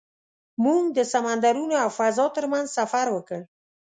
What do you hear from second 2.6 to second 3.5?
سفر وکړ.